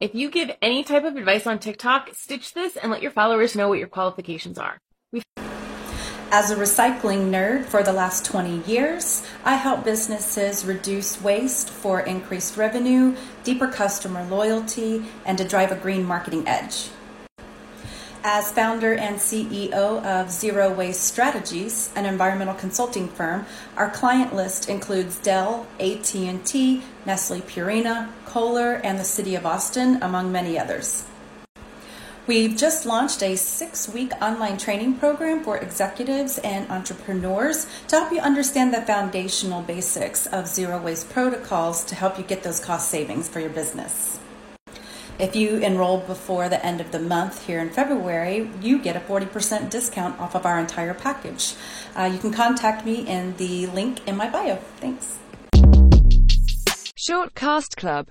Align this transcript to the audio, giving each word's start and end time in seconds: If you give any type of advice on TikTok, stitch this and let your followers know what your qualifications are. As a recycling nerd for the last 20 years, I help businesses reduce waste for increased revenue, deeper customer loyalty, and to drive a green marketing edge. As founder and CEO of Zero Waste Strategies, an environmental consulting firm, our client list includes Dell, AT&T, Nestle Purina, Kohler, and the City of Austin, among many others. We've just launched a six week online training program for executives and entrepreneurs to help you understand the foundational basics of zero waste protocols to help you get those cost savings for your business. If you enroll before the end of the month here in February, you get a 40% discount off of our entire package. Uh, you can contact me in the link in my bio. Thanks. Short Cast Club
If 0.00 0.14
you 0.14 0.30
give 0.30 0.52
any 0.62 0.84
type 0.84 1.02
of 1.02 1.16
advice 1.16 1.44
on 1.44 1.58
TikTok, 1.58 2.10
stitch 2.14 2.54
this 2.54 2.76
and 2.76 2.92
let 2.92 3.02
your 3.02 3.10
followers 3.10 3.56
know 3.56 3.68
what 3.68 3.80
your 3.80 3.88
qualifications 3.88 4.56
are. 4.56 4.78
As 6.30 6.52
a 6.52 6.56
recycling 6.56 7.30
nerd 7.30 7.64
for 7.64 7.82
the 7.82 7.92
last 7.92 8.24
20 8.24 8.58
years, 8.70 9.26
I 9.44 9.56
help 9.56 9.82
businesses 9.82 10.64
reduce 10.64 11.20
waste 11.20 11.68
for 11.68 12.02
increased 12.02 12.56
revenue, 12.56 13.16
deeper 13.42 13.66
customer 13.66 14.24
loyalty, 14.26 15.02
and 15.26 15.36
to 15.36 15.48
drive 15.48 15.72
a 15.72 15.76
green 15.76 16.04
marketing 16.04 16.46
edge. 16.46 16.90
As 18.30 18.52
founder 18.52 18.92
and 18.92 19.16
CEO 19.16 20.04
of 20.04 20.30
Zero 20.30 20.70
Waste 20.70 21.02
Strategies, 21.02 21.90
an 21.96 22.04
environmental 22.04 22.52
consulting 22.52 23.08
firm, 23.08 23.46
our 23.74 23.88
client 23.88 24.34
list 24.34 24.68
includes 24.68 25.18
Dell, 25.18 25.66
AT&T, 25.80 26.82
Nestle 27.06 27.40
Purina, 27.40 28.10
Kohler, 28.26 28.82
and 28.84 28.98
the 28.98 29.04
City 29.04 29.34
of 29.34 29.46
Austin, 29.46 30.02
among 30.02 30.30
many 30.30 30.58
others. 30.58 31.06
We've 32.26 32.54
just 32.54 32.84
launched 32.84 33.22
a 33.22 33.34
six 33.34 33.88
week 33.88 34.12
online 34.20 34.58
training 34.58 34.96
program 34.98 35.42
for 35.42 35.56
executives 35.56 36.36
and 36.36 36.70
entrepreneurs 36.70 37.66
to 37.86 37.96
help 37.96 38.12
you 38.12 38.20
understand 38.20 38.74
the 38.74 38.82
foundational 38.82 39.62
basics 39.62 40.26
of 40.26 40.46
zero 40.46 40.78
waste 40.78 41.08
protocols 41.08 41.82
to 41.84 41.94
help 41.94 42.18
you 42.18 42.24
get 42.24 42.42
those 42.42 42.60
cost 42.60 42.90
savings 42.90 43.26
for 43.26 43.40
your 43.40 43.48
business. 43.48 44.20
If 45.18 45.34
you 45.34 45.56
enroll 45.56 45.98
before 45.98 46.48
the 46.48 46.64
end 46.64 46.80
of 46.80 46.92
the 46.92 47.00
month 47.00 47.46
here 47.46 47.58
in 47.58 47.70
February, 47.70 48.48
you 48.62 48.78
get 48.78 48.94
a 48.94 49.00
40% 49.00 49.68
discount 49.68 50.20
off 50.20 50.36
of 50.36 50.46
our 50.46 50.60
entire 50.60 50.94
package. 50.94 51.54
Uh, 51.96 52.04
you 52.04 52.18
can 52.18 52.32
contact 52.32 52.86
me 52.86 53.04
in 53.04 53.36
the 53.36 53.66
link 53.66 54.06
in 54.06 54.16
my 54.16 54.30
bio. 54.30 54.56
Thanks. 54.76 55.18
Short 56.94 57.34
Cast 57.34 57.76
Club 57.76 58.06